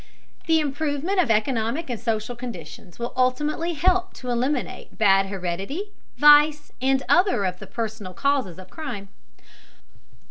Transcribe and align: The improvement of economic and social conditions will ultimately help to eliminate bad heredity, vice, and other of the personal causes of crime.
The 0.47 0.59
improvement 0.59 1.19
of 1.19 1.29
economic 1.29 1.87
and 1.87 1.99
social 1.99 2.35
conditions 2.35 2.97
will 2.97 3.13
ultimately 3.15 3.73
help 3.73 4.15
to 4.15 4.31
eliminate 4.31 4.97
bad 4.97 5.27
heredity, 5.27 5.91
vice, 6.17 6.71
and 6.81 7.03
other 7.07 7.45
of 7.45 7.59
the 7.59 7.67
personal 7.67 8.15
causes 8.15 8.57
of 8.57 8.71
crime. 8.71 9.09